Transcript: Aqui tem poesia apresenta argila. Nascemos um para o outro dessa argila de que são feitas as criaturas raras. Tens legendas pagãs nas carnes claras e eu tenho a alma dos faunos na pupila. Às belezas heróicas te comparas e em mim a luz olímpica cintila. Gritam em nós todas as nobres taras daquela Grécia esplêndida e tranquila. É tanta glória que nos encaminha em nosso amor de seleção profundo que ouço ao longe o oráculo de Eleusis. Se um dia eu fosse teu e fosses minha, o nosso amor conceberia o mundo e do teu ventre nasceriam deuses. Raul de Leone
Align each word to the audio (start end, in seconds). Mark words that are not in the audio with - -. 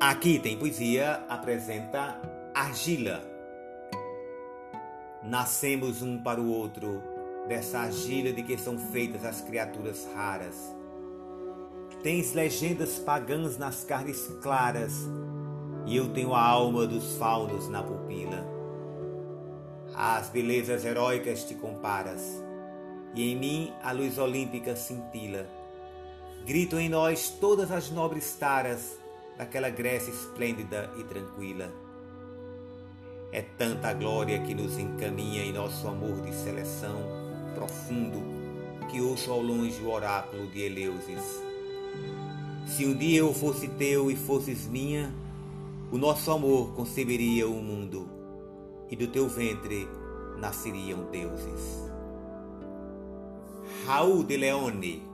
Aqui 0.00 0.38
tem 0.38 0.56
poesia 0.56 1.24
apresenta 1.28 2.20
argila. 2.54 3.20
Nascemos 5.24 6.02
um 6.02 6.22
para 6.22 6.40
o 6.40 6.48
outro 6.48 7.02
dessa 7.48 7.80
argila 7.80 8.32
de 8.32 8.44
que 8.44 8.56
são 8.56 8.78
feitas 8.78 9.24
as 9.24 9.40
criaturas 9.40 10.06
raras. 10.14 10.54
Tens 12.00 12.32
legendas 12.32 13.00
pagãs 13.00 13.58
nas 13.58 13.82
carnes 13.82 14.24
claras 14.40 14.92
e 15.84 15.96
eu 15.96 16.12
tenho 16.12 16.32
a 16.32 16.46
alma 16.46 16.86
dos 16.86 17.16
faunos 17.16 17.68
na 17.68 17.82
pupila. 17.82 18.46
Às 19.96 20.28
belezas 20.28 20.84
heróicas 20.84 21.42
te 21.42 21.56
comparas 21.56 22.22
e 23.16 23.32
em 23.32 23.36
mim 23.36 23.72
a 23.82 23.90
luz 23.90 24.16
olímpica 24.16 24.76
cintila. 24.76 25.44
Gritam 26.46 26.78
em 26.78 26.88
nós 26.88 27.30
todas 27.40 27.72
as 27.72 27.90
nobres 27.90 28.36
taras 28.36 28.96
daquela 29.38 29.70
Grécia 29.70 30.10
esplêndida 30.10 30.92
e 30.98 31.04
tranquila. 31.04 31.72
É 33.30 33.40
tanta 33.40 33.92
glória 33.94 34.40
que 34.40 34.54
nos 34.54 34.76
encaminha 34.76 35.44
em 35.44 35.52
nosso 35.52 35.86
amor 35.86 36.20
de 36.22 36.34
seleção 36.34 37.28
profundo 37.54 38.22
que 38.90 39.00
ouço 39.00 39.30
ao 39.30 39.40
longe 39.40 39.82
o 39.82 39.90
oráculo 39.90 40.46
de 40.48 40.62
Eleusis. 40.62 41.42
Se 42.66 42.86
um 42.86 42.94
dia 42.94 43.18
eu 43.18 43.32
fosse 43.34 43.68
teu 43.68 44.10
e 44.10 44.16
fosses 44.16 44.66
minha, 44.66 45.14
o 45.90 45.98
nosso 45.98 46.30
amor 46.30 46.72
conceberia 46.74 47.48
o 47.48 47.62
mundo 47.62 48.08
e 48.90 48.96
do 48.96 49.06
teu 49.06 49.28
ventre 49.28 49.88
nasceriam 50.38 51.04
deuses. 51.10 51.88
Raul 53.86 54.22
de 54.22 54.36
Leone 54.36 55.07